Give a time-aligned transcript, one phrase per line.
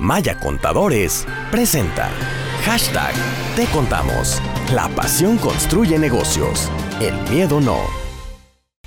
[0.00, 2.10] Maya Contadores presenta
[2.64, 3.12] hashtag
[3.54, 4.40] Te Contamos.
[4.72, 6.70] La pasión construye negocios.
[7.00, 7.78] El miedo no.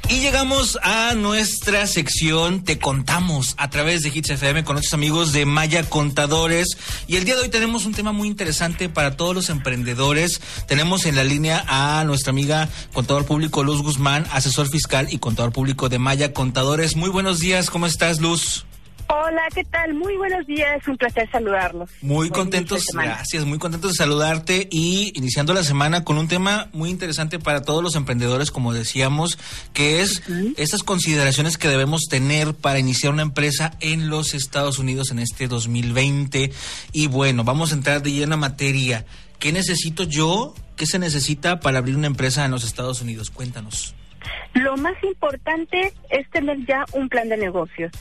[0.09, 5.33] Y llegamos a nuestra sección Te Contamos a través de Hits FM con nuestros amigos
[5.33, 6.77] de Maya Contadores.
[7.05, 10.41] Y el día de hoy tenemos un tema muy interesante para todos los emprendedores.
[10.67, 15.53] Tenemos en la línea a nuestra amiga contador público Luz Guzmán, asesor fiscal y contador
[15.53, 16.95] público de Maya Contadores.
[16.95, 18.65] Muy buenos días, ¿cómo estás, Luz?
[19.15, 19.93] Hola, ¿qué tal?
[19.93, 21.87] Muy buenos días, un placer saludarlos.
[22.01, 26.89] Muy contentos, gracias, muy contentos de saludarte y iniciando la semana con un tema muy
[26.89, 29.37] interesante para todos los emprendedores, como decíamos,
[29.71, 30.23] que es
[30.57, 35.47] esas consideraciones que debemos tener para iniciar una empresa en los Estados Unidos en este
[35.47, 36.51] 2020.
[36.91, 39.05] Y bueno, vamos a entrar de lleno a materia.
[39.37, 40.55] ¿Qué necesito yo?
[40.75, 43.29] ¿Qué se necesita para abrir una empresa en los Estados Unidos?
[43.29, 43.93] Cuéntanos.
[44.63, 47.91] Lo más importante es tener ya un plan de negocios.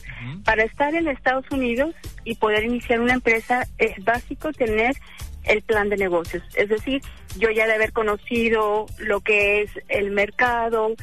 [0.45, 4.95] Para estar en Estados Unidos y poder iniciar una empresa es básico tener
[5.43, 6.41] el plan de negocios.
[6.55, 7.01] Es decir,
[7.37, 10.93] yo ya de haber conocido lo que es el mercado,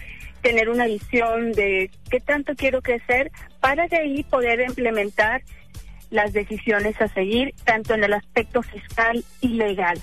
[0.41, 3.31] tener una visión de qué tanto quiero crecer
[3.61, 5.43] para de ahí poder implementar
[6.09, 10.01] las decisiones a seguir, tanto en el aspecto fiscal y legal.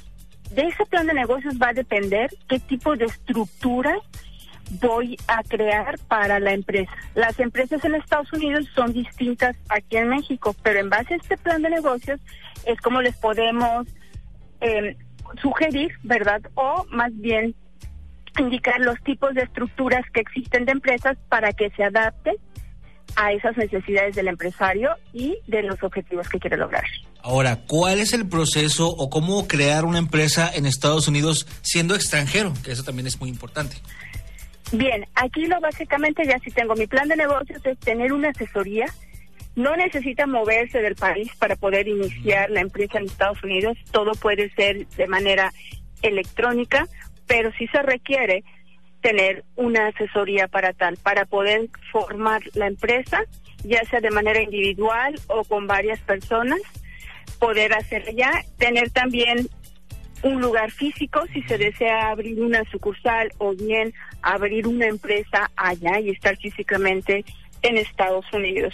[0.52, 3.97] De ese plan de negocios va a depender qué tipo de estructura
[4.69, 6.91] voy a crear para la empresa.
[7.15, 11.37] Las empresas en Estados Unidos son distintas aquí en México, pero en base a este
[11.37, 12.19] plan de negocios
[12.65, 13.87] es como les podemos
[14.61, 14.97] eh,
[15.41, 16.41] sugerir, ¿verdad?
[16.55, 17.55] O más bien
[18.39, 22.37] indicar los tipos de estructuras que existen de empresas para que se adapte
[23.15, 26.83] a esas necesidades del empresario y de los objetivos que quiere lograr.
[27.23, 32.53] Ahora, ¿cuál es el proceso o cómo crear una empresa en Estados Unidos siendo extranjero?
[32.63, 33.77] Que eso también es muy importante.
[34.71, 38.85] Bien, aquí lo básicamente ya si tengo mi plan de negocios es tener una asesoría.
[39.55, 43.77] No necesita moverse del país para poder iniciar la empresa en Estados Unidos.
[43.91, 45.51] Todo puede ser de manera
[46.01, 46.87] electrónica,
[47.25, 48.43] pero sí se requiere
[49.01, 53.23] tener una asesoría para tal, para poder formar la empresa,
[53.63, 56.59] ya sea de manera individual o con varias personas,
[57.39, 59.47] poder hacerla ya, tener también
[60.23, 66.00] un lugar físico si se desea abrir una sucursal o bien abrir una empresa allá
[66.00, 67.23] y estar físicamente
[67.61, 68.73] en Estados Unidos.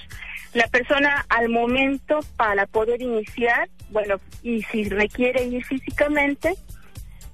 [0.54, 6.54] La persona al momento para poder iniciar, bueno, y si requiere ir físicamente,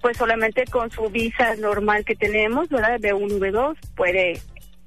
[0.02, 3.00] pues solamente con su visa normal que tenemos, ¿verdad?
[3.00, 4.40] De 1 B2, puede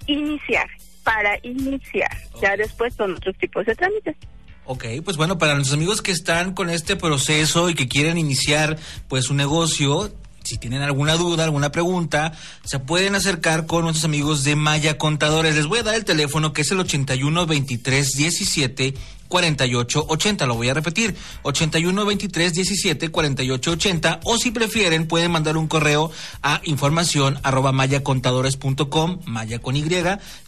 [0.06, 0.69] iniciar,
[1.04, 2.10] para iniciar.
[2.41, 4.16] Ya después son otros tipos de trámites.
[4.64, 8.78] Ok, pues bueno, para nuestros amigos que están con este proceso y que quieren iniciar
[9.08, 10.12] pues un negocio,
[10.44, 12.32] si tienen alguna duda, alguna pregunta,
[12.64, 15.56] se pueden acercar con nuestros amigos de Maya Contadores.
[15.56, 18.94] Les voy a dar el teléfono que es el 81 23 17
[19.32, 20.47] 4880.
[20.47, 24.20] Lo voy a repetir, 81 23 17 48 80.
[24.25, 26.10] O si prefieren, pueden mandar un correo
[26.43, 29.84] a información arroba mayacontadores.com, maya con Y,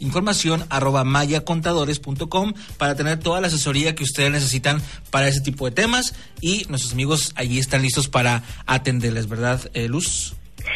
[0.00, 5.70] información arroba mayacontadores.com para tener toda la asesoría que ustedes necesitan para ese tipo de
[5.70, 6.14] temas.
[6.42, 10.34] Y nuestros amigos allí están listos para atenderles, ¿verdad, eh, Luz?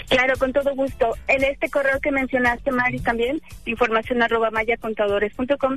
[0.08, 1.14] Claro, con todo gusto.
[1.26, 5.76] En este correo que mencionaste, Mari, también, información arroba mayacontadores.com,